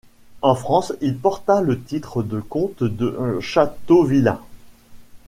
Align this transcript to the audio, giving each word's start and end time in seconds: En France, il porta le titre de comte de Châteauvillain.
En 0.41 0.55
France, 0.55 0.93
il 0.99 1.15
porta 1.15 1.61
le 1.61 1.79
titre 1.79 2.23
de 2.23 2.39
comte 2.39 2.83
de 2.83 3.37
Châteauvillain. 3.39 4.39